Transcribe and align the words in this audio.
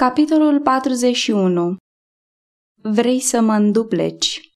Capitolul 0.00 0.60
41 0.60 1.76
Vrei 2.82 3.20
să 3.20 3.40
mă 3.40 3.52
îndupleci? 3.52 4.50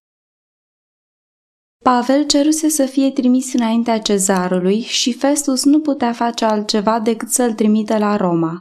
Pavel 1.84 2.26
ceruse 2.26 2.68
să 2.68 2.86
fie 2.86 3.10
trimis 3.10 3.52
înaintea 3.52 4.00
cezarului 4.00 4.80
și 4.80 5.12
Festus 5.12 5.64
nu 5.64 5.80
putea 5.80 6.12
face 6.12 6.44
altceva 6.44 7.00
decât 7.00 7.28
să-l 7.28 7.52
trimită 7.52 7.98
la 7.98 8.16
Roma. 8.16 8.60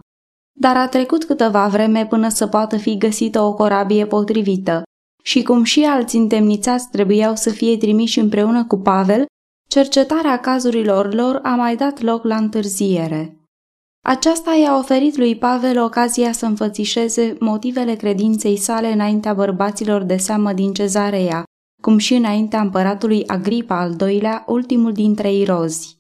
Dar 0.60 0.78
a 0.78 0.88
trecut 0.88 1.24
câteva 1.24 1.68
vreme 1.68 2.08
până 2.08 2.30
să 2.30 2.48
poată 2.48 2.78
fi 2.78 2.98
găsită 2.98 3.42
o 3.42 3.54
corabie 3.54 4.06
potrivită 4.06 4.84
și 5.24 5.44
cum 5.44 5.64
și 5.64 5.84
alți 5.84 6.16
întemnițați 6.16 6.90
trebuiau 6.90 7.36
să 7.36 7.50
fie 7.50 7.78
trimiși 7.78 8.20
împreună 8.20 8.66
cu 8.66 8.78
Pavel, 8.78 9.26
cercetarea 9.70 10.40
cazurilor 10.40 11.14
lor 11.14 11.40
a 11.44 11.56
mai 11.56 11.76
dat 11.76 12.02
loc 12.02 12.24
la 12.24 12.36
întârziere. 12.36 13.43
Aceasta 14.06 14.54
i-a 14.54 14.78
oferit 14.78 15.18
lui 15.18 15.36
Pavel 15.36 15.84
ocazia 15.84 16.32
să 16.32 16.46
înfățișeze 16.46 17.36
motivele 17.40 17.96
credinței 17.96 18.58
sale 18.58 18.92
înaintea 18.92 19.34
bărbaților 19.34 20.02
de 20.02 20.18
seamă 20.18 20.54
din 20.54 20.74
cezarea, 20.74 21.44
cum 21.82 21.98
și 21.98 22.14
înaintea 22.14 22.62
împăratului 22.62 23.28
Agripa 23.28 23.80
al 23.80 23.94
doilea, 23.94 24.44
ultimul 24.48 24.92
dintre 24.92 25.34
irozi. 25.34 25.98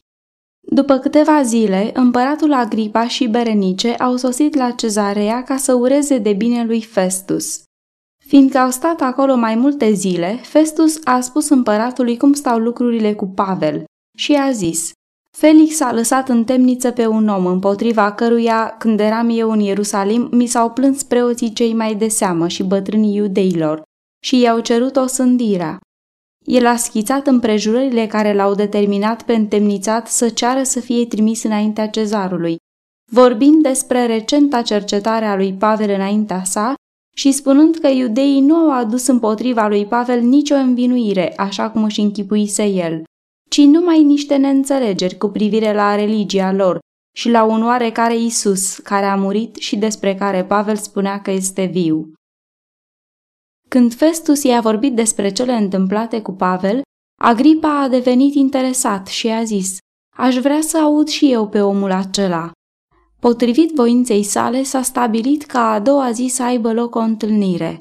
După 0.71 0.97
câteva 0.97 1.41
zile, 1.41 1.91
împăratul 1.93 2.53
Agripa 2.53 3.07
și 3.07 3.27
Berenice 3.27 3.93
au 3.93 4.15
sosit 4.15 4.55
la 4.55 4.71
cezarea 4.71 5.43
ca 5.43 5.57
să 5.57 5.73
ureze 5.73 6.17
de 6.17 6.33
bine 6.33 6.65
lui 6.65 6.81
Festus. 6.81 7.63
Fiindcă 8.25 8.57
au 8.57 8.69
stat 8.69 9.01
acolo 9.01 9.35
mai 9.35 9.55
multe 9.55 9.91
zile, 9.91 10.39
Festus 10.41 10.99
a 11.03 11.19
spus 11.19 11.49
împăratului 11.49 12.17
cum 12.17 12.33
stau 12.33 12.57
lucrurile 12.57 13.13
cu 13.13 13.27
Pavel 13.27 13.83
și 14.17 14.33
a 14.33 14.51
zis– 14.51 14.91
Felix 15.37 15.79
a 15.79 15.93
lăsat 15.93 16.29
în 16.29 16.43
temniță 16.43 16.91
pe 16.91 17.07
un 17.07 17.27
om 17.27 17.45
împotriva 17.45 18.11
căruia, 18.11 18.75
când 18.77 18.99
eram 18.99 19.29
eu 19.29 19.51
în 19.51 19.59
Ierusalim, 19.59 20.29
mi 20.31 20.45
s-au 20.45 20.71
plâns 20.71 21.03
preoții 21.03 21.53
cei 21.53 21.73
mai 21.73 21.95
de 21.95 22.07
seamă 22.07 22.47
și 22.47 22.63
bătrânii 22.63 23.15
iudeilor 23.15 23.81
și 24.23 24.39
i-au 24.39 24.59
cerut 24.59 24.95
o 24.95 25.05
sândirea. 25.05 25.79
El 26.45 26.65
a 26.65 26.75
schițat 26.75 27.27
împrejurările 27.27 28.07
care 28.07 28.33
l-au 28.33 28.55
determinat 28.55 29.23
pe 29.23 29.33
întemnițat 29.33 30.07
să 30.07 30.29
ceară 30.29 30.63
să 30.63 30.79
fie 30.79 31.05
trimis 31.05 31.43
înaintea 31.43 31.89
cezarului, 31.89 32.57
vorbind 33.11 33.61
despre 33.61 34.05
recenta 34.05 34.61
cercetare 34.61 35.25
a 35.25 35.35
lui 35.35 35.53
Pavel 35.53 35.89
înaintea 35.89 36.43
sa 36.43 36.73
și 37.15 37.31
spunând 37.31 37.75
că 37.75 37.87
iudeii 37.87 38.41
nu 38.41 38.55
au 38.55 38.71
adus 38.71 39.07
împotriva 39.07 39.67
lui 39.67 39.85
Pavel 39.85 40.21
nicio 40.21 40.55
învinuire, 40.55 41.33
așa 41.37 41.69
cum 41.69 41.83
își 41.83 42.01
închipuise 42.01 42.65
el 42.65 43.03
ci 43.53 43.61
numai 43.61 44.03
niște 44.03 44.35
neînțelegeri 44.35 45.17
cu 45.17 45.27
privire 45.27 45.73
la 45.73 45.95
religia 45.95 46.51
lor 46.51 46.79
și 47.15 47.29
la 47.29 47.43
un 47.43 47.63
oarecare 47.63 48.17
Isus 48.17 48.77
care 48.77 49.05
a 49.05 49.15
murit 49.15 49.55
și 49.55 49.75
despre 49.75 50.15
care 50.15 50.45
Pavel 50.45 50.75
spunea 50.75 51.21
că 51.21 51.31
este 51.31 51.65
viu. 51.65 52.13
Când 53.69 53.93
Festus 53.93 54.43
i-a 54.43 54.61
vorbit 54.61 54.95
despre 54.95 55.31
cele 55.31 55.53
întâmplate 55.53 56.21
cu 56.21 56.31
Pavel, 56.31 56.81
Agripa 57.21 57.81
a 57.81 57.87
devenit 57.87 58.35
interesat 58.35 59.07
și 59.07 59.27
a 59.27 59.43
zis, 59.43 59.77
aș 60.17 60.35
vrea 60.35 60.61
să 60.61 60.77
aud 60.77 61.07
și 61.07 61.31
eu 61.31 61.47
pe 61.47 61.61
omul 61.61 61.91
acela. 61.91 62.51
Potrivit 63.19 63.75
voinței 63.75 64.23
sale, 64.23 64.63
s-a 64.63 64.81
stabilit 64.81 65.43
ca 65.43 65.71
a 65.71 65.79
doua 65.79 66.11
zi 66.11 66.27
să 66.27 66.43
aibă 66.43 66.73
loc 66.73 66.95
o 66.95 66.99
întâlnire. 66.99 67.79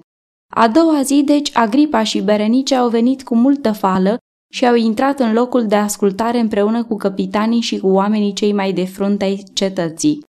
A 0.54 0.68
doua 0.68 1.02
zi, 1.02 1.22
deci, 1.22 1.56
Agripa 1.56 2.02
și 2.02 2.20
Berenice 2.20 2.74
au 2.74 2.88
venit 2.88 3.22
cu 3.22 3.34
multă 3.34 3.72
fală 3.72 4.16
și 4.54 4.66
au 4.66 4.74
intrat 4.74 5.20
în 5.20 5.32
locul 5.32 5.66
de 5.66 5.74
ascultare 5.74 6.38
împreună 6.38 6.84
cu 6.84 6.96
capitanii 6.96 7.60
și 7.60 7.78
cu 7.78 7.88
oamenii 7.88 8.32
cei 8.32 8.52
mai 8.52 8.72
de 8.72 8.84
frunte 8.84 9.24
ai 9.24 9.44
cetății. 9.52 10.24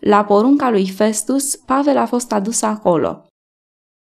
La 0.00 0.24
porunca 0.24 0.70
lui 0.70 0.88
Festus, 0.88 1.56
Pavel 1.56 1.96
a 1.96 2.06
fost 2.06 2.32
adus 2.32 2.62
acolo. 2.62 3.26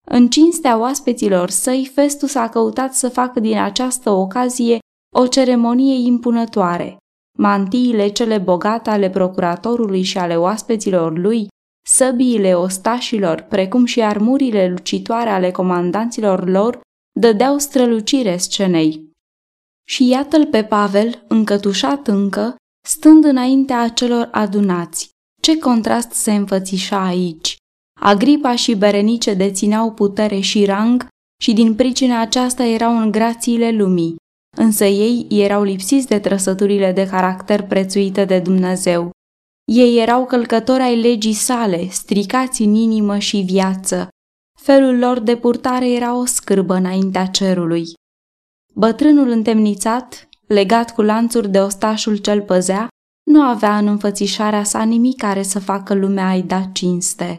În 0.08 0.30
cinstea 0.30 0.78
oaspeților 0.78 1.50
săi, 1.50 1.92
Festus 1.94 2.36
a 2.36 2.50
căutat 2.50 2.94
să 2.94 3.10
facă 3.10 3.40
din 3.40 3.58
această 3.58 4.10
ocazie 4.10 4.78
o 5.16 5.28
ceremonie 5.28 6.08
impunătoare. 6.08 6.98
Mantiile 7.38 8.08
cele 8.08 8.38
bogate 8.38 8.90
ale 8.90 9.10
procuratorului 9.10 10.02
și 10.02 10.18
ale 10.18 10.36
oaspeților 10.36 11.18
lui, 11.18 11.48
săbiile 11.88 12.54
ostașilor, 12.54 13.42
precum 13.42 13.86
și 13.86 14.02
armurile 14.02 14.70
lucitoare 14.70 15.30
ale 15.30 15.52
comandanților 15.52 16.48
lor, 16.48 16.80
dădeau 17.20 17.58
strălucire 17.58 18.38
scenei. 18.38 19.09
Și 19.90 20.08
iată-l 20.08 20.46
pe 20.46 20.64
Pavel, 20.64 21.24
încătușat 21.28 22.08
încă, 22.08 22.56
stând 22.88 23.24
înaintea 23.24 23.82
acelor 23.82 24.30
adunați. 24.32 25.10
Ce 25.42 25.58
contrast 25.58 26.12
se 26.12 26.34
înfățișa 26.34 27.06
aici! 27.06 27.56
Agripa 28.00 28.56
și 28.56 28.76
Berenice 28.76 29.34
dețineau 29.34 29.92
putere 29.92 30.40
și 30.40 30.66
rang 30.66 31.08
și 31.42 31.54
din 31.54 31.76
pricina 31.76 32.22
aceasta 32.22 32.64
erau 32.64 32.98
în 32.98 33.12
grațiile 33.12 33.72
lumii, 33.72 34.16
însă 34.58 34.86
ei 34.86 35.28
erau 35.30 35.64
lipsiți 35.64 36.08
de 36.08 36.20
trăsăturile 36.20 36.92
de 36.92 37.08
caracter 37.08 37.62
prețuite 37.62 38.26
de 38.26 38.40
Dumnezeu. 38.40 39.12
Ei 39.72 39.98
erau 39.98 40.26
călcători 40.26 40.82
ai 40.82 41.02
legii 41.02 41.34
sale, 41.34 41.88
stricați 41.90 42.62
în 42.62 42.74
inimă 42.74 43.18
și 43.18 43.38
viață. 43.38 44.08
Felul 44.62 44.98
lor 44.98 45.20
de 45.20 45.36
purtare 45.36 45.92
era 45.92 46.16
o 46.16 46.26
scârbă 46.26 46.74
înaintea 46.74 47.26
cerului. 47.26 47.98
Bătrânul 48.74 49.30
întemnițat, 49.30 50.30
legat 50.48 50.94
cu 50.94 51.02
lanțuri 51.02 51.50
de 51.50 51.60
ostașul 51.60 52.18
cel 52.18 52.42
păzea, 52.42 52.88
nu 53.32 53.42
avea 53.42 53.78
în 53.78 53.88
înfățișarea 53.88 54.64
sa 54.64 54.84
nimic 54.84 55.18
care 55.18 55.44
să 55.44 55.60
facă 55.60 55.94
lumea 55.94 56.28
ai 56.28 56.42
da 56.42 56.64
cinste. 56.74 57.38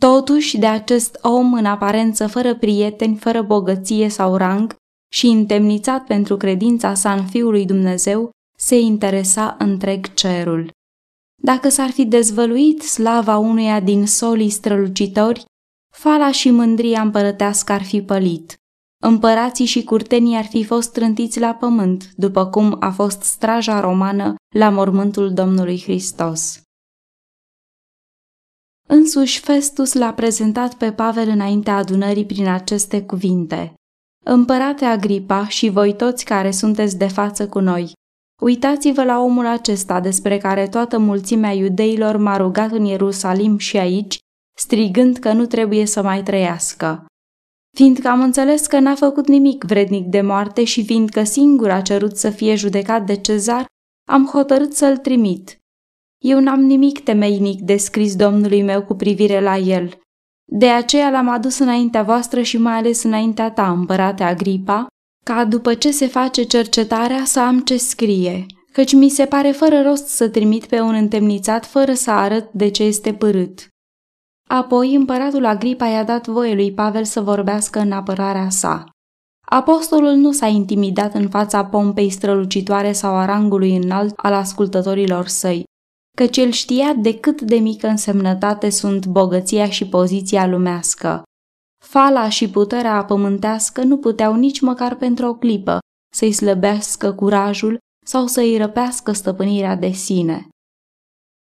Totuși, 0.00 0.58
de 0.58 0.66
acest 0.66 1.18
om 1.22 1.52
în 1.52 1.64
aparență 1.64 2.26
fără 2.26 2.56
prieteni, 2.56 3.16
fără 3.16 3.42
bogăție 3.42 4.08
sau 4.08 4.36
rang 4.36 4.76
și 5.12 5.26
întemnițat 5.26 6.04
pentru 6.04 6.36
credința 6.36 6.94
sa 6.94 7.12
în 7.12 7.26
Fiul 7.26 7.50
lui 7.50 7.66
Dumnezeu, 7.66 8.30
se 8.58 8.78
interesa 8.78 9.56
întreg 9.58 10.14
cerul. 10.14 10.70
Dacă 11.42 11.68
s-ar 11.68 11.90
fi 11.90 12.04
dezvăluit 12.04 12.82
slava 12.82 13.36
unuia 13.36 13.80
din 13.80 14.06
solii 14.06 14.50
strălucitori, 14.50 15.44
fala 15.94 16.30
și 16.30 16.50
mândria 16.50 17.00
împărătească 17.00 17.72
ar 17.72 17.82
fi 17.82 18.02
pălit. 18.02 18.56
Împărații 19.02 19.64
și 19.64 19.84
curtenii 19.84 20.36
ar 20.36 20.44
fi 20.44 20.64
fost 20.64 20.92
trântiți 20.92 21.40
la 21.40 21.54
pământ, 21.54 22.12
după 22.16 22.46
cum 22.46 22.76
a 22.80 22.90
fost 22.90 23.22
straja 23.22 23.80
romană 23.80 24.34
la 24.54 24.68
mormântul 24.68 25.32
Domnului 25.32 25.80
Hristos. 25.82 26.62
Însuși 28.88 29.40
Festus 29.40 29.92
l-a 29.92 30.12
prezentat 30.12 30.74
pe 30.74 30.92
Pavel 30.92 31.28
înaintea 31.28 31.76
adunării 31.76 32.26
prin 32.26 32.46
aceste 32.46 33.02
cuvinte. 33.02 33.74
Împărate 34.24 34.84
Agripa 34.84 35.48
și 35.48 35.68
voi 35.68 35.96
toți 35.96 36.24
care 36.24 36.50
sunteți 36.50 36.98
de 36.98 37.06
față 37.08 37.48
cu 37.48 37.60
noi, 37.60 37.92
uitați-vă 38.42 39.04
la 39.04 39.20
omul 39.20 39.46
acesta 39.46 40.00
despre 40.00 40.38
care 40.38 40.68
toată 40.68 40.98
mulțimea 40.98 41.52
iudeilor 41.52 42.16
m-a 42.16 42.36
rugat 42.36 42.70
în 42.70 42.84
Ierusalim 42.84 43.58
și 43.58 43.76
aici, 43.76 44.18
strigând 44.58 45.16
că 45.16 45.32
nu 45.32 45.46
trebuie 45.46 45.86
să 45.86 46.02
mai 46.02 46.22
trăiască 46.22 47.06
fiindcă 47.76 48.08
am 48.08 48.22
înțeles 48.22 48.66
că 48.66 48.78
n-a 48.78 48.94
făcut 48.94 49.28
nimic 49.28 49.64
vrednic 49.64 50.06
de 50.06 50.20
moarte 50.20 50.64
și 50.64 50.84
fiindcă 50.84 51.22
singur 51.22 51.70
a 51.70 51.80
cerut 51.80 52.16
să 52.16 52.30
fie 52.30 52.54
judecat 52.54 53.06
de 53.06 53.16
cezar, 53.16 53.66
am 54.08 54.26
hotărât 54.26 54.72
să-l 54.72 54.96
trimit. 54.96 55.58
Eu 56.24 56.40
n-am 56.40 56.60
nimic 56.60 57.00
temeinic 57.00 57.60
de 57.60 57.76
scris 57.76 58.16
Domnului 58.16 58.62
meu 58.62 58.84
cu 58.84 58.94
privire 58.94 59.40
la 59.40 59.56
el. 59.56 59.98
De 60.50 60.68
aceea 60.68 61.10
l-am 61.10 61.28
adus 61.28 61.58
înaintea 61.58 62.02
voastră 62.02 62.42
și 62.42 62.58
mai 62.58 62.72
ales 62.72 63.02
înaintea 63.02 63.50
ta, 63.50 63.70
împărate 63.70 64.22
Agripa, 64.22 64.86
ca 65.24 65.44
după 65.44 65.74
ce 65.74 65.90
se 65.90 66.06
face 66.06 66.42
cercetarea 66.42 67.24
să 67.24 67.40
am 67.40 67.60
ce 67.60 67.76
scrie, 67.76 68.46
căci 68.72 68.92
mi 68.92 69.08
se 69.08 69.26
pare 69.26 69.50
fără 69.50 69.82
rost 69.82 70.06
să 70.06 70.28
trimit 70.28 70.66
pe 70.66 70.80
un 70.80 70.94
întemnițat 70.94 71.66
fără 71.66 71.92
să 71.92 72.10
arăt 72.10 72.52
de 72.52 72.68
ce 72.68 72.82
este 72.82 73.12
părât. 73.12 73.68
Apoi 74.48 74.94
împăratul 74.94 75.44
Agripa 75.44 75.86
i-a 75.86 76.04
dat 76.04 76.26
voie 76.26 76.54
lui 76.54 76.72
Pavel 76.72 77.04
să 77.04 77.20
vorbească 77.20 77.78
în 77.78 77.92
apărarea 77.92 78.48
sa. 78.48 78.84
Apostolul 79.46 80.12
nu 80.12 80.32
s-a 80.32 80.46
intimidat 80.46 81.14
în 81.14 81.28
fața 81.28 81.64
pompei 81.64 82.10
strălucitoare 82.10 82.92
sau 82.92 83.14
a 83.14 83.24
rangului 83.24 83.76
înalt 83.76 84.14
al 84.16 84.32
ascultătorilor 84.32 85.26
săi, 85.26 85.64
căci 86.16 86.36
el 86.36 86.50
știa 86.50 86.94
de 86.94 87.18
cât 87.18 87.40
de 87.40 87.56
mică 87.56 87.86
însemnătate 87.86 88.70
sunt 88.70 89.06
bogăția 89.06 89.68
și 89.68 89.88
poziția 89.88 90.46
lumească. 90.46 91.22
Fala 91.84 92.28
și 92.28 92.50
puterea 92.50 93.04
pământească 93.04 93.82
nu 93.82 93.98
puteau 93.98 94.34
nici 94.34 94.60
măcar 94.60 94.94
pentru 94.94 95.26
o 95.26 95.34
clipă 95.34 95.78
să-i 96.14 96.32
slăbească 96.32 97.12
curajul 97.12 97.78
sau 98.06 98.26
să-i 98.26 98.56
răpească 98.56 99.12
stăpânirea 99.12 99.76
de 99.76 99.90
sine. 99.90 100.48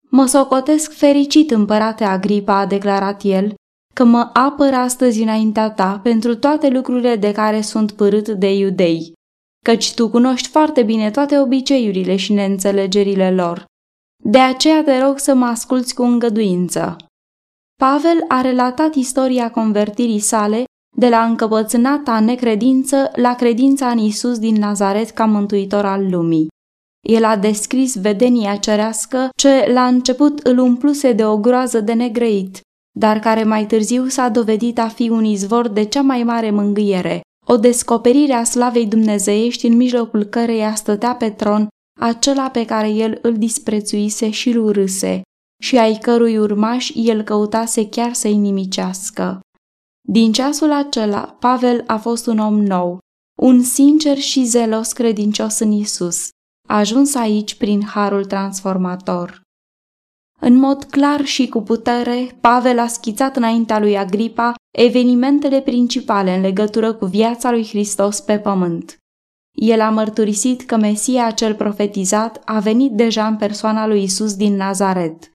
Mă 0.10 0.26
socotesc 0.26 0.92
fericit, 0.92 1.52
împărate 1.52 2.04
Agripa, 2.04 2.58
a 2.58 2.66
declarat 2.66 3.24
el, 3.24 3.54
că 3.94 4.04
mă 4.04 4.30
apăr 4.34 4.74
astăzi 4.74 5.22
înaintea 5.22 5.72
ta 5.72 6.00
pentru 6.04 6.36
toate 6.36 6.70
lucrurile 6.70 7.16
de 7.16 7.32
care 7.32 7.62
sunt 7.62 7.92
părât 7.92 8.30
de 8.30 8.54
iudei, 8.54 9.14
căci 9.66 9.94
tu 9.94 10.10
cunoști 10.10 10.48
foarte 10.48 10.84
bine 10.84 11.12
toate 11.12 11.40
obiceiurile 11.40 12.16
și 12.16 12.34
neînțelegerile 12.34 13.32
lor. 13.32 13.66
De 14.24 14.40
aceea 14.40 14.84
te 14.84 15.00
rog 15.00 15.18
să 15.18 15.34
mă 15.34 15.46
asculți 15.46 15.96
cu 15.96 16.04
îngăduință. 16.04 16.96
Pavel 17.76 18.26
a 18.28 18.42
relatat 18.42 18.96
istoria 18.96 19.52
convertirii 19.52 20.20
sale 20.20 20.64
de 20.98 21.10
la 21.10 21.24
încăpățânata 21.24 22.20
necredință 22.20 23.12
la 23.16 23.36
credința 23.36 23.90
în 23.90 23.98
Isus 23.98 24.40
din 24.40 24.56
Nazaret 24.56 25.10
ca 25.10 25.26
mântuitor 25.26 25.86
al 25.86 26.10
lumii. 26.10 26.48
El 27.08 27.24
a 27.24 27.38
descris 27.38 27.96
vedenia 27.96 28.56
cerească 28.56 29.30
ce 29.36 29.72
la 29.74 29.86
început 29.86 30.40
îl 30.40 30.58
umpluse 30.58 31.12
de 31.12 31.26
o 31.26 31.38
groază 31.38 31.80
de 31.80 31.94
negrăit, 31.94 32.60
dar 33.00 33.20
care 33.20 33.44
mai 33.44 33.66
târziu 33.66 34.08
s-a 34.08 34.30
dovedit 34.30 34.80
a 34.80 34.88
fi 34.88 35.10
un 35.10 35.24
izvor 35.24 35.68
de 35.68 35.84
cea 35.84 36.02
mai 36.02 36.24
mare 36.24 36.52
mângâiere, 36.52 37.22
o 37.46 37.58
descoperire 37.58 38.34
a 38.34 38.44
slavei 38.44 38.86
dumnezeiești 38.86 39.68
în 39.68 39.76
mijlocul 39.76 40.24
căreia 40.24 40.76
stătea 40.76 41.16
pe 41.16 41.30
tron 41.30 41.68
acela 42.00 42.50
pe 42.50 42.66
care 42.66 42.90
el 42.90 43.20
îl 43.22 43.38
disprețuise 43.38 44.30
și 44.30 44.50
îl 44.50 44.64
urâse 44.64 45.22
și 45.62 45.78
ai 45.78 45.98
cărui 46.02 46.38
urmași 46.38 47.10
el 47.10 47.22
căutase 47.22 47.90
chiar 47.90 48.14
să-i 48.14 48.36
nimicească. 48.36 49.40
Din 50.08 50.32
ceasul 50.32 50.72
acela, 50.72 51.38
Pavel 51.40 51.84
a 51.86 51.98
fost 51.98 52.28
un 52.28 52.38
om 52.38 52.62
nou, 52.62 53.00
un 53.42 53.64
sincer 53.64 54.18
și 54.18 54.44
zelos 54.44 54.92
credincios 54.92 55.60
în 55.60 55.72
Isus, 55.72 56.30
ajuns 56.68 57.16
aici 57.16 57.56
prin 57.56 57.84
harul 57.84 58.26
transformator. 58.26 59.42
În 60.40 60.56
mod 60.56 60.84
clar 60.84 61.26
și 61.26 61.48
cu 61.48 61.62
putere, 61.62 62.38
Pavel 62.42 62.80
a 62.80 62.88
schițat 62.88 63.36
înaintea 63.36 63.80
lui 63.80 63.98
Agripa 63.98 64.54
evenimentele 64.78 65.62
principale 65.62 66.36
în 66.36 66.42
legătură 66.42 66.94
cu 66.94 67.06
viața 67.06 67.52
lui 67.52 67.68
Hristos 67.68 68.20
pe 68.20 68.40
pământ. 68.40 68.98
El 69.52 69.82
a 69.82 69.90
mărturisit 69.90 70.62
că 70.62 70.76
Mesia 70.76 71.32
cel 71.32 71.56
profetizat 71.56 72.42
a 72.46 72.60
venit 72.60 72.92
deja 72.92 73.28
în 73.28 73.36
persoana 73.36 73.88
lui 73.88 74.04
Isus 74.04 74.36
din 74.36 74.56
Nazaret. 74.56 75.32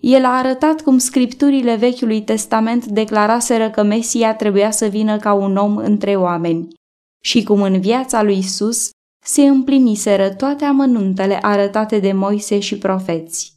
El 0.00 0.24
a 0.24 0.36
arătat 0.36 0.80
cum 0.80 0.98
scripturile 0.98 1.76
Vechiului 1.76 2.22
Testament 2.22 2.86
declaraseră 2.86 3.70
că 3.70 3.82
Mesia 3.82 4.34
trebuia 4.34 4.70
să 4.70 4.86
vină 4.86 5.18
ca 5.18 5.32
un 5.32 5.56
om 5.56 5.76
între 5.76 6.16
oameni 6.16 6.68
și 7.22 7.42
cum 7.42 7.62
în 7.62 7.80
viața 7.80 8.22
lui 8.22 8.38
Isus 8.38 8.90
se 9.26 9.42
împliniseră 9.42 10.34
toate 10.34 10.64
amănuntele 10.64 11.38
arătate 11.42 11.98
de 11.98 12.12
Moise 12.12 12.58
și 12.58 12.78
profeți. 12.78 13.56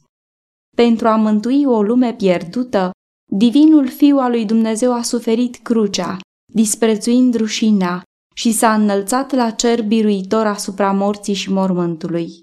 Pentru 0.76 1.08
a 1.08 1.16
mântui 1.16 1.64
o 1.64 1.82
lume 1.82 2.14
pierdută, 2.14 2.90
divinul 3.32 3.88
Fiu 3.88 4.18
al 4.18 4.30
lui 4.30 4.44
Dumnezeu 4.44 4.92
a 4.92 5.02
suferit 5.02 5.56
crucea, 5.56 6.16
disprețuind 6.52 7.34
rușinea, 7.34 8.02
și 8.34 8.52
s-a 8.52 8.74
înălțat 8.74 9.32
la 9.32 9.50
cer 9.50 9.82
biruitor 9.82 10.46
asupra 10.46 10.92
morții 10.92 11.34
și 11.34 11.52
mormântului. 11.52 12.42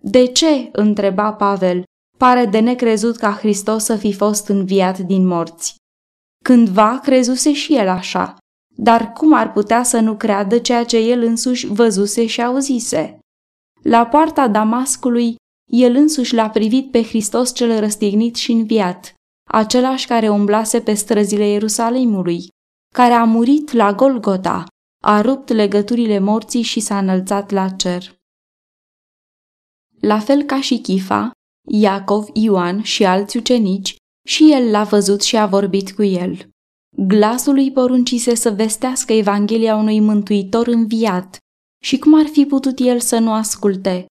De 0.00 0.26
ce, 0.26 0.68
întreba 0.72 1.32
Pavel, 1.32 1.82
pare 2.18 2.46
de 2.46 2.58
necrezut 2.58 3.16
ca 3.16 3.32
Hristos 3.32 3.84
să 3.84 3.96
fi 3.96 4.12
fost 4.12 4.48
înviat 4.48 4.98
din 4.98 5.26
morți? 5.26 5.76
Cândva 6.44 7.00
crezuse 7.02 7.52
și 7.52 7.74
el 7.74 7.88
așa, 7.88 8.36
dar 8.82 9.12
cum 9.12 9.32
ar 9.32 9.52
putea 9.52 9.82
să 9.82 10.00
nu 10.00 10.16
creadă 10.16 10.58
ceea 10.58 10.84
ce 10.84 10.96
el 10.96 11.22
însuși 11.22 11.66
văzuse 11.66 12.26
și 12.26 12.42
auzise? 12.42 13.18
La 13.82 14.06
poarta 14.06 14.48
Damascului, 14.48 15.36
el 15.70 15.94
însuși 15.94 16.34
l-a 16.34 16.50
privit 16.50 16.90
pe 16.90 17.02
Hristos 17.02 17.54
cel 17.54 17.80
răstignit 17.80 18.36
și 18.36 18.52
înviat, 18.52 19.14
același 19.50 20.06
care 20.06 20.28
umblase 20.28 20.80
pe 20.80 20.94
străzile 20.94 21.48
Ierusalimului, 21.48 22.48
care 22.94 23.12
a 23.12 23.24
murit 23.24 23.72
la 23.72 23.92
Golgota, 23.92 24.64
a 25.04 25.20
rupt 25.20 25.48
legăturile 25.48 26.18
morții 26.18 26.62
și 26.62 26.80
s-a 26.80 26.98
înălțat 26.98 27.50
la 27.50 27.68
cer. 27.68 28.16
La 30.00 30.18
fel 30.18 30.42
ca 30.42 30.60
și 30.60 30.78
Chifa, 30.78 31.30
Iacov, 31.70 32.28
Ioan 32.32 32.82
și 32.82 33.04
alți 33.04 33.36
ucenici, 33.36 33.96
și 34.28 34.52
el 34.52 34.70
l-a 34.70 34.84
văzut 34.84 35.22
și 35.22 35.36
a 35.36 35.46
vorbit 35.46 35.92
cu 35.92 36.02
el. 36.02 36.48
Glasul 36.96 37.54
lui 37.54 37.72
poruncise 37.72 38.34
să 38.34 38.50
vestească 38.50 39.12
Evanghelia 39.12 39.76
unui 39.76 40.00
mântuitor 40.00 40.66
înviat 40.66 41.36
și 41.84 41.98
cum 41.98 42.18
ar 42.18 42.26
fi 42.26 42.44
putut 42.46 42.78
el 42.78 43.00
să 43.00 43.18
nu 43.18 43.32
asculte? 43.32 44.06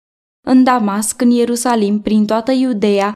În 0.47 0.65
Damasc, 0.65 1.21
în 1.21 1.31
Ierusalim, 1.31 2.01
prin 2.01 2.27
toată 2.27 2.53
Iudeea, 2.53 3.13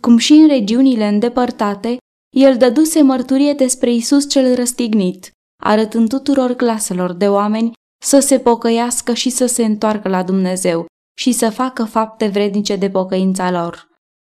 cum 0.00 0.16
și 0.16 0.32
în 0.32 0.46
regiunile 0.46 1.06
îndepărtate, 1.06 1.96
el 2.36 2.56
dăduse 2.56 3.02
mărturie 3.02 3.52
despre 3.52 3.92
Isus 3.92 4.30
cel 4.30 4.54
răstignit, 4.54 5.30
arătând 5.62 6.08
tuturor 6.08 6.52
claselor 6.52 7.12
de 7.12 7.28
oameni 7.28 7.72
să 8.04 8.18
se 8.18 8.38
pocăiască 8.38 9.14
și 9.14 9.30
să 9.30 9.46
se 9.46 9.64
întoarcă 9.64 10.08
la 10.08 10.22
Dumnezeu 10.22 10.86
și 11.18 11.32
să 11.32 11.50
facă 11.50 11.84
fapte 11.84 12.26
vrednice 12.26 12.76
de 12.76 12.90
pocăința 12.90 13.50
lor. 13.50 13.88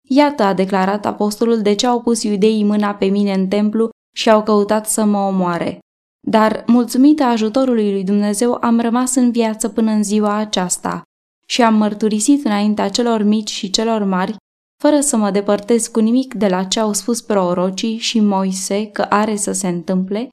Iată, 0.10 0.44
a 0.44 0.54
declarat 0.54 1.06
apostolul, 1.06 1.62
de 1.62 1.76
ce 1.76 1.88
au 1.88 2.02
pus 2.02 2.24
iudeii 2.24 2.64
mâna 2.64 2.96
pe 2.96 3.06
mine 3.06 3.34
în 3.34 3.48
templu 3.48 3.90
și 4.16 4.30
au 4.30 4.44
căutat 4.44 4.88
să 4.88 5.04
mă 5.04 5.18
omoare. 5.18 5.80
Dar, 6.28 6.64
mulțumită 6.68 7.24
ajutorului 7.24 7.92
lui 7.92 8.04
Dumnezeu, 8.04 8.58
am 8.62 8.80
rămas 8.80 9.16
în 9.16 9.32
viață 9.32 9.70
până 9.70 9.92
în 9.92 10.04
ziua 10.04 10.36
aceasta 10.36 11.02
și 11.46 11.62
am 11.62 11.76
mărturisit 11.76 12.46
înaintea 12.46 12.90
celor 12.90 13.22
mici 13.22 13.52
și 13.52 13.70
celor 13.70 14.04
mari, 14.04 14.36
fără 14.82 15.00
să 15.00 15.18
mă 15.18 15.32
depărtez 15.32 15.88
cu 15.88 16.00
nimic 16.00 16.34
de 16.34 16.48
la 16.48 16.64
ce 16.64 16.80
au 16.80 16.94
spus 16.94 17.22
prorocii 17.22 17.98
și 17.98 18.20
Moise 18.20 18.86
că 18.88 19.02
are 19.02 19.36
să 19.36 19.52
se 19.52 19.68
întâmple, 19.68 20.30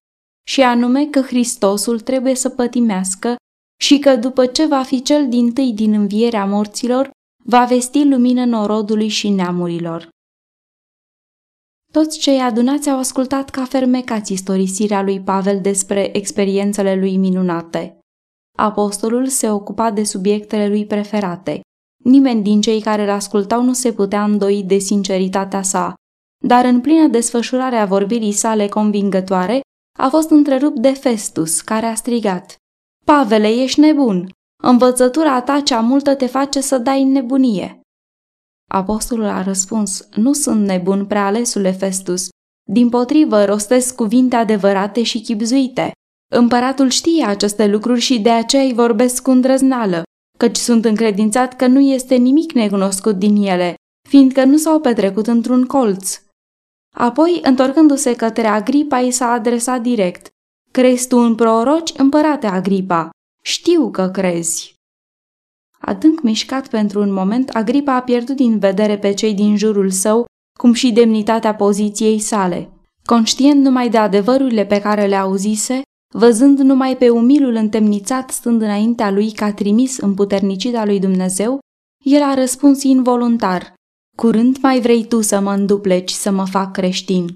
și 0.46 0.60
anume 0.62 1.06
că 1.06 1.20
Hristosul 1.20 2.00
trebuie 2.00 2.34
să 2.34 2.48
pătimească 2.48 3.36
și 3.80 3.98
că 3.98 4.16
după 4.16 4.46
ce 4.46 4.66
va 4.66 4.82
fi 4.82 5.02
cel 5.02 5.28
din 5.28 5.52
tâi 5.52 5.72
din 5.72 5.92
învierea 5.92 6.44
morților, 6.44 7.10
va 7.44 7.64
vesti 7.64 8.04
lumină 8.04 8.44
norodului 8.44 9.08
și 9.08 9.28
neamurilor. 9.28 10.08
Toți 11.92 12.18
cei 12.18 12.38
adunați 12.38 12.90
au 12.90 12.98
ascultat 12.98 13.50
ca 13.50 13.64
fermecați 13.64 14.32
istorisirea 14.32 15.02
lui 15.02 15.20
Pavel 15.20 15.60
despre 15.60 16.16
experiențele 16.16 16.94
lui 16.94 17.16
minunate. 17.16 17.98
Apostolul 18.58 19.26
se 19.26 19.50
ocupa 19.50 19.90
de 19.90 20.04
subiectele 20.04 20.68
lui 20.68 20.86
preferate. 20.86 21.60
Nimeni 22.04 22.42
din 22.42 22.60
cei 22.60 22.80
care 22.80 23.02
îl 23.02 23.10
ascultau 23.10 23.62
nu 23.62 23.72
se 23.72 23.92
putea 23.92 24.24
îndoi 24.24 24.62
de 24.62 24.78
sinceritatea 24.78 25.62
sa, 25.62 25.94
dar 26.44 26.64
în 26.64 26.80
plină 26.80 27.06
desfășurare 27.06 27.76
a 27.76 27.86
vorbirii 27.86 28.32
sale 28.32 28.68
convingătoare, 28.68 29.60
a 29.98 30.08
fost 30.08 30.30
întrerupt 30.30 30.78
de 30.78 30.92
Festus, 30.92 31.60
care 31.60 31.86
a 31.86 31.94
strigat 31.94 32.56
Pavele, 33.04 33.48
ești 33.48 33.80
nebun! 33.80 34.28
Învățătura 34.62 35.42
ta 35.42 35.60
cea 35.60 35.80
multă 35.80 36.14
te 36.14 36.26
face 36.26 36.60
să 36.60 36.78
dai 36.78 37.02
în 37.02 37.12
nebunie. 37.12 37.79
Apostolul 38.72 39.24
a 39.24 39.42
răspuns, 39.42 40.08
nu 40.14 40.32
sunt 40.32 40.66
nebun, 40.66 41.06
prealesule 41.06 41.72
Festus, 41.72 42.28
din 42.70 42.88
potrivă 42.88 43.44
rostesc 43.44 43.94
cuvinte 43.94 44.36
adevărate 44.36 45.02
și 45.02 45.20
chipzuite. 45.20 45.92
Împăratul 46.32 46.88
știe 46.88 47.24
aceste 47.24 47.66
lucruri 47.66 48.00
și 48.00 48.20
de 48.20 48.30
aceea 48.30 48.62
îi 48.62 48.72
vorbesc 48.72 49.22
cu 49.22 49.30
îndrăznală, 49.30 50.02
căci 50.38 50.56
sunt 50.56 50.84
încredințat 50.84 51.56
că 51.56 51.66
nu 51.66 51.80
este 51.80 52.14
nimic 52.14 52.52
necunoscut 52.52 53.18
din 53.18 53.36
ele, 53.36 53.74
fiindcă 54.08 54.44
nu 54.44 54.56
s-au 54.56 54.80
petrecut 54.80 55.26
într-un 55.26 55.64
colț. 55.64 56.20
Apoi, 56.96 57.40
întorcându-se 57.42 58.16
către 58.16 58.46
Agripa, 58.46 58.98
i 58.98 59.10
s-a 59.10 59.30
adresat 59.30 59.80
direct. 59.80 60.28
Crezi 60.70 61.08
tu 61.08 61.16
în 61.16 61.34
proroci, 61.34 61.92
împărate 61.96 62.46
Agripa? 62.46 63.10
Știu 63.44 63.90
că 63.90 64.08
crezi. 64.08 64.74
Adânc 65.80 66.20
mișcat 66.20 66.68
pentru 66.68 67.00
un 67.00 67.12
moment, 67.12 67.48
Agripa 67.48 67.94
a 67.94 68.02
pierdut 68.02 68.36
din 68.36 68.58
vedere 68.58 68.98
pe 68.98 69.14
cei 69.14 69.34
din 69.34 69.56
jurul 69.56 69.90
său, 69.90 70.24
cum 70.58 70.72
și 70.72 70.92
demnitatea 70.92 71.54
poziției 71.54 72.18
sale. 72.18 72.70
Conștient 73.04 73.62
numai 73.62 73.88
de 73.88 73.98
adevărurile 73.98 74.64
pe 74.66 74.80
care 74.80 75.06
le 75.06 75.16
auzise, 75.16 75.82
văzând 76.14 76.58
numai 76.58 76.96
pe 76.96 77.08
umilul 77.08 77.54
întemnițat 77.54 78.30
stând 78.30 78.62
înaintea 78.62 79.10
lui 79.10 79.32
ca 79.32 79.52
trimis 79.52 79.98
în 79.98 80.14
puternicita 80.14 80.84
lui 80.84 81.00
Dumnezeu, 81.00 81.58
el 82.04 82.22
a 82.22 82.34
răspuns 82.34 82.82
involuntar, 82.82 83.74
Curând 84.16 84.58
mai 84.62 84.80
vrei 84.80 85.06
tu 85.06 85.20
să 85.20 85.40
mă 85.40 85.52
îndupleci, 85.52 86.10
să 86.10 86.30
mă 86.30 86.46
fac 86.46 86.72
creștin. 86.72 87.26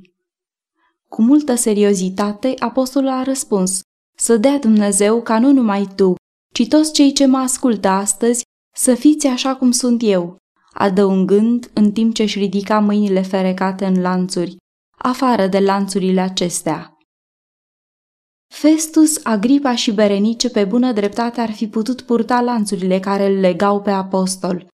Cu 1.08 1.22
multă 1.22 1.54
seriozitate, 1.54 2.54
apostolul 2.58 3.08
a 3.08 3.22
răspuns, 3.22 3.80
să 4.16 4.36
dea 4.36 4.58
Dumnezeu 4.58 5.22
ca 5.22 5.38
nu 5.38 5.52
numai 5.52 5.88
tu, 5.96 6.14
ci 6.54 6.68
toți 6.68 6.92
cei 6.92 7.12
ce 7.12 7.26
mă 7.26 7.38
ascultă 7.38 7.88
astăzi 7.88 8.42
să 8.76 8.94
fiți 8.94 9.26
așa 9.26 9.56
cum 9.56 9.70
sunt 9.70 10.02
eu, 10.04 10.36
adăugând 10.72 11.70
în 11.72 11.92
timp 11.92 12.14
ce 12.14 12.22
își 12.22 12.38
ridica 12.38 12.78
mâinile 12.78 13.22
ferecate 13.22 13.86
în 13.86 14.00
lanțuri, 14.00 14.56
afară 14.98 15.46
de 15.46 15.58
lanțurile 15.58 16.20
acestea. 16.20 16.96
Festus, 18.54 19.24
Agripa 19.24 19.74
și 19.74 19.92
Berenice 19.92 20.50
pe 20.50 20.64
bună 20.64 20.92
dreptate 20.92 21.40
ar 21.40 21.50
fi 21.50 21.68
putut 21.68 22.00
purta 22.00 22.40
lanțurile 22.40 23.00
care 23.00 23.26
îl 23.26 23.40
legau 23.40 23.82
pe 23.82 23.90
apostol. 23.90 24.68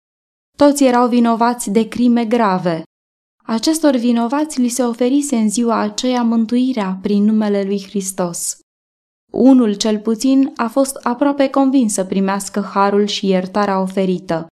Toți 0.56 0.84
erau 0.84 1.08
vinovați 1.08 1.70
de 1.70 1.88
crime 1.88 2.24
grave. 2.24 2.82
Acestor 3.44 3.96
vinovați 3.96 4.60
li 4.60 4.68
se 4.68 4.82
oferise 4.82 5.36
în 5.36 5.50
ziua 5.50 5.78
aceea 5.78 6.22
mântuirea 6.22 6.98
prin 7.02 7.24
numele 7.24 7.62
lui 7.62 7.82
Hristos. 7.82 8.59
Unul 9.30 9.74
cel 9.74 9.98
puțin 9.98 10.52
a 10.56 10.68
fost 10.68 10.96
aproape 10.96 11.48
convins 11.48 11.92
să 11.92 12.04
primească 12.04 12.60
harul 12.60 13.06
și 13.06 13.26
iertarea 13.26 13.80
oferită. 13.80 14.46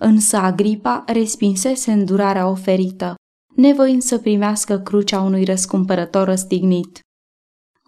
Însă 0.00 0.36
Agripa 0.36 1.04
respinsese 1.06 1.92
îndurarea 1.92 2.48
oferită. 2.48 3.14
nevoind 3.56 4.02
să 4.02 4.18
primească 4.18 4.78
crucea 4.78 5.20
unui 5.20 5.44
răscumpărător 5.44 6.26
răstignit. 6.26 7.00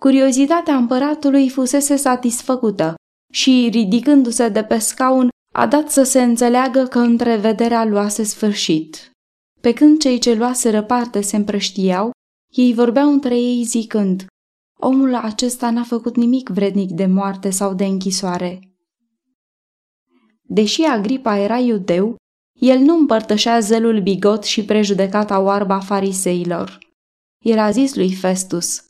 Curiozitatea 0.01 0.77
împăratului 0.77 1.49
fusese 1.49 1.97
satisfăcută 1.97 2.95
și, 3.33 3.69
ridicându-se 3.73 4.49
de 4.49 4.65
pe 4.65 4.79
scaun, 4.79 5.29
a 5.55 5.67
dat 5.67 5.91
să 5.91 6.03
se 6.03 6.23
înțeleagă 6.23 6.85
că 6.85 6.99
întrevederea 6.99 7.85
luase 7.85 8.23
sfârșit. 8.23 9.11
Pe 9.61 9.73
când 9.73 10.01
cei 10.01 10.19
ce 10.19 10.35
luaseră 10.35 10.83
parte 10.83 11.21
se 11.21 11.37
împrăștiau, 11.37 12.11
ei 12.55 12.75
vorbeau 12.75 13.09
între 13.13 13.39
ei 13.39 13.63
zicând, 13.63 14.27
omul 14.85 15.15
acesta 15.15 15.71
n-a 15.71 15.83
făcut 15.83 16.17
nimic 16.17 16.49
vrednic 16.49 16.91
de 16.91 17.07
moarte 17.07 17.51
sau 17.51 17.75
de 17.75 17.85
închisoare. 17.85 18.61
Deși 20.43 20.83
Agripa 20.83 21.37
era 21.37 21.59
iudeu, 21.59 22.17
el 22.61 22.79
nu 22.79 22.97
împărtășea 22.97 23.61
zelul 23.61 24.01
bigot 24.01 24.45
și 24.45 24.65
prejudecata 24.65 25.41
oarba 25.41 25.81
fariseilor. 25.81 26.79
El 27.45 27.59
a 27.59 27.71
zis 27.71 27.95
lui 27.95 28.13
Festus, 28.13 28.85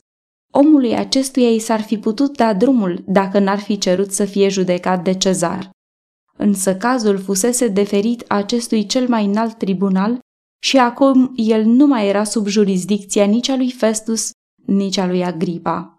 omului 0.51 0.95
acestuia 0.95 1.49
i 1.49 1.59
s-ar 1.59 1.81
fi 1.81 1.97
putut 1.97 2.37
da 2.37 2.53
drumul 2.53 3.03
dacă 3.07 3.39
n-ar 3.39 3.59
fi 3.59 3.77
cerut 3.77 4.11
să 4.11 4.25
fie 4.25 4.49
judecat 4.49 5.03
de 5.03 5.13
cezar. 5.13 5.69
Însă 6.37 6.75
cazul 6.75 7.17
fusese 7.17 7.67
deferit 7.67 8.25
acestui 8.27 8.85
cel 8.85 9.07
mai 9.07 9.25
înalt 9.25 9.57
tribunal 9.57 10.19
și 10.63 10.77
acum 10.77 11.33
el 11.35 11.65
nu 11.65 11.85
mai 11.85 12.07
era 12.07 12.23
sub 12.23 12.47
jurisdicția 12.47 13.25
nici 13.25 13.49
a 13.49 13.55
lui 13.55 13.71
Festus, 13.71 14.31
nici 14.65 14.99
a 14.99 15.05
lui 15.05 15.23
Agripa. 15.23 15.97